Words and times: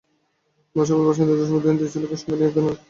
বাসাবোর 0.75 1.05
বাসিন্দা 1.07 1.33
জসিম 1.33 1.55
উদ্দিন 1.57 1.75
দুই 1.79 1.89
ছেলেকে 1.93 2.15
সঙ্গে 2.15 2.35
নিয়ে 2.35 2.49
এখানে 2.49 2.59
ইফতার 2.59 2.67
করেছেন। 2.67 2.79